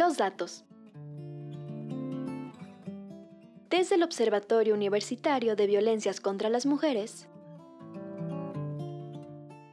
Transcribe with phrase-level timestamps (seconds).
[0.00, 0.64] Los datos.
[3.68, 7.28] Desde el Observatorio Universitario de Violencias contra las Mujeres,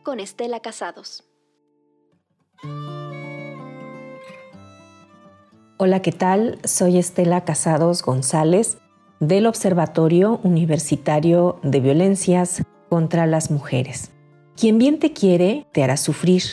[0.03, 1.23] con Estela Casados.
[5.77, 6.59] Hola, ¿qué tal?
[6.65, 8.79] Soy Estela Casados González
[9.21, 14.11] del Observatorio Universitario de Violencias contra las Mujeres.
[14.57, 16.43] Quien bien te quiere, te hará sufrir.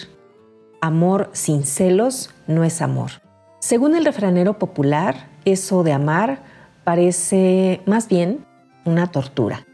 [0.81, 3.24] Amor sin celos no es amor.
[3.65, 6.43] Según el refranero popular, eso de amar
[6.85, 8.45] parece más bien
[8.85, 9.67] una tortura.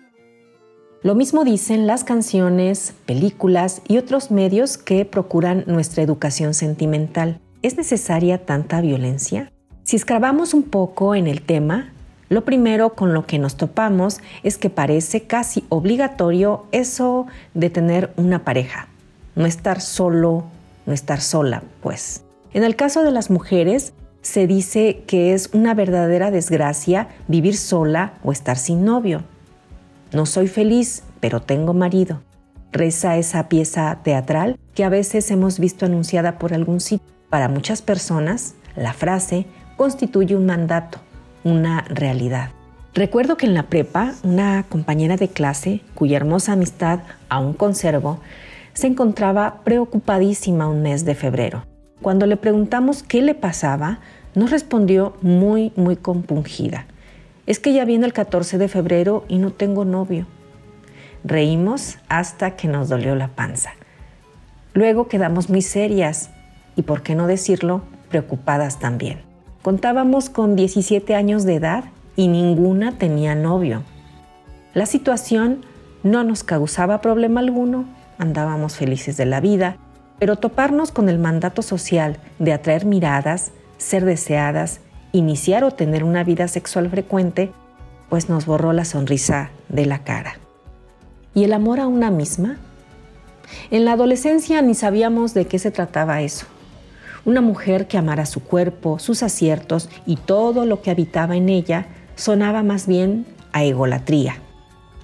[1.02, 7.40] Lo mismo dicen las canciones, películas y otros medios que procuran nuestra educación sentimental.
[7.62, 9.50] ¿Es necesaria tanta violencia?
[9.82, 11.92] Si escarbamos un poco en el tema,
[12.28, 18.12] lo primero con lo que nos topamos es que parece casi obligatorio eso de tener
[18.16, 18.86] una pareja,
[19.34, 20.44] no estar solo,
[20.86, 22.22] no estar sola, pues.
[22.52, 28.14] En el caso de las mujeres, se dice que es una verdadera desgracia vivir sola
[28.22, 29.22] o estar sin novio.
[30.12, 32.22] No soy feliz, pero tengo marido.
[32.72, 37.80] Reza esa pieza teatral que a veces hemos visto anunciada por algún sitio para muchas
[37.80, 39.46] personas, la frase
[39.76, 40.98] constituye un mandato,
[41.44, 42.50] una realidad.
[42.92, 48.18] Recuerdo que en la prepa, una compañera de clase, cuya hermosa amistad aún conservo,
[48.72, 51.69] se encontraba preocupadísima un mes de febrero.
[52.02, 53.98] Cuando le preguntamos qué le pasaba,
[54.34, 56.86] nos respondió muy, muy compungida.
[57.46, 60.26] Es que ya viene el 14 de febrero y no tengo novio.
[61.24, 63.72] Reímos hasta que nos dolió la panza.
[64.72, 66.30] Luego quedamos muy serias
[66.76, 69.20] y, por qué no decirlo, preocupadas también.
[69.62, 71.84] Contábamos con 17 años de edad
[72.16, 73.82] y ninguna tenía novio.
[74.72, 75.66] La situación
[76.02, 77.84] no nos causaba problema alguno,
[78.16, 79.76] andábamos felices de la vida,
[80.20, 84.80] pero toparnos con el mandato social de atraer miradas, ser deseadas,
[85.12, 87.50] iniciar o tener una vida sexual frecuente,
[88.10, 90.34] pues nos borró la sonrisa de la cara.
[91.34, 92.58] ¿Y el amor a una misma?
[93.70, 96.46] En la adolescencia ni sabíamos de qué se trataba eso.
[97.24, 101.86] Una mujer que amara su cuerpo, sus aciertos y todo lo que habitaba en ella
[102.14, 104.36] sonaba más bien a egolatría.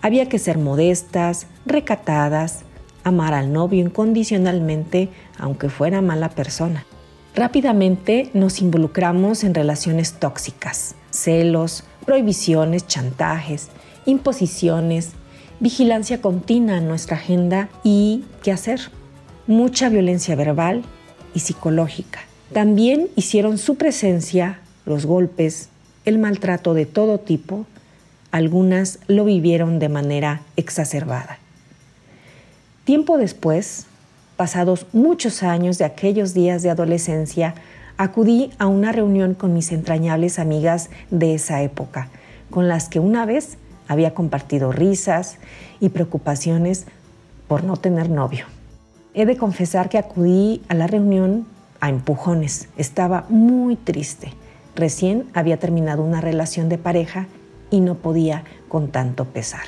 [0.02, 2.66] Había que ser modestas, recatadas,
[3.06, 5.08] amar al novio incondicionalmente,
[5.38, 6.84] aunque fuera mala persona.
[7.36, 13.68] Rápidamente nos involucramos en relaciones tóxicas, celos, prohibiciones, chantajes,
[14.06, 15.12] imposiciones,
[15.60, 18.80] vigilancia continua en nuestra agenda y qué hacer.
[19.46, 20.82] Mucha violencia verbal
[21.32, 22.18] y psicológica.
[22.52, 25.68] También hicieron su presencia los golpes,
[26.04, 27.66] el maltrato de todo tipo.
[28.32, 31.38] Algunas lo vivieron de manera exacerbada.
[32.86, 33.86] Tiempo después,
[34.36, 37.56] pasados muchos años de aquellos días de adolescencia,
[37.97, 42.10] acudí a una reunión con mis entrañables amigas de esa época,
[42.48, 43.58] con las que una vez
[43.88, 45.38] había compartido risas
[45.80, 46.86] y preocupaciones
[47.48, 48.44] por no tener novio.
[49.14, 51.44] He de confesar que acudí a la reunión
[51.80, 52.68] a empujones.
[52.76, 54.32] Estaba muy triste.
[54.76, 57.26] Recién había terminado una relación de pareja
[57.68, 59.64] y no podía con tanto pesar.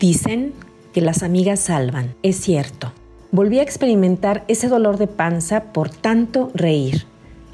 [0.00, 0.54] Dicen
[0.92, 2.14] que las amigas salvan.
[2.22, 2.92] Es cierto.
[3.30, 7.04] Volví a experimentar ese dolor de panza por tanto reír.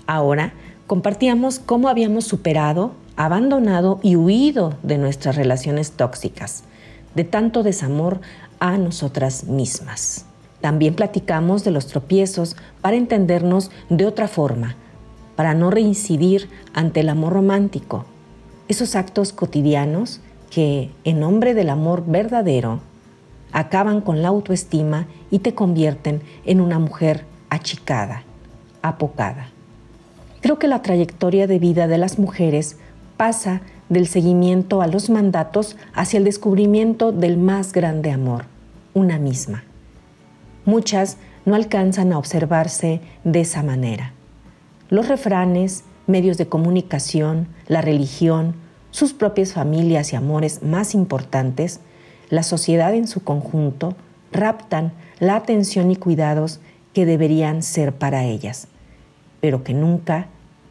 [0.07, 0.53] Ahora
[0.87, 6.65] compartíamos cómo habíamos superado, abandonado y huido de nuestras relaciones tóxicas,
[7.15, 8.21] de tanto desamor
[8.61, 10.27] a nosotras mismas.
[10.61, 14.77] También platicamos de los tropiezos para entendernos de otra forma,
[15.37, 18.05] para no reincidir ante el amor romántico,
[18.69, 20.21] esos actos cotidianos
[20.51, 22.81] que, en nombre del amor verdadero,
[23.55, 28.25] acaban con la autoestima y te convierten en una mujer achicada,
[28.83, 29.49] apocada.
[30.43, 32.77] Creo que la trayectoria de vida de las mujeres
[33.17, 38.47] pasa del seguimiento a los mandatos hacia el descubrimiento del más grande amor,
[38.93, 39.63] una misma.
[40.65, 44.13] Muchas no alcanzan a observarse de esa manera.
[44.91, 48.57] Los refranes, medios de comunicación, la religión,
[48.91, 51.79] sus propias familias y amores más importantes,
[52.35, 53.95] la sociedad en su conjunto,
[54.33, 56.59] raptan la atención y cuidados
[56.93, 58.67] que deberían ser para ellas,
[59.41, 60.27] pero que nunca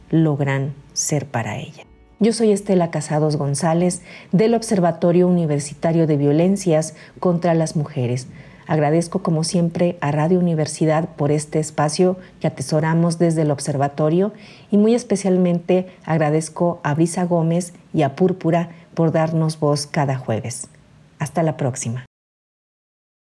[0.10, 1.86] logran ser para ella.
[2.19, 4.01] Yo soy Estela Casados González
[4.33, 8.27] del Observatorio Universitario de Violencias contra las Mujeres.
[8.68, 14.33] Agradezco como siempre a Radio Universidad por este espacio que atesoramos desde el observatorio
[14.69, 20.68] y muy especialmente agradezco a Brisa Gómez y a Púrpura por darnos voz cada jueves.
[21.23, 22.05] Hasta la próxima.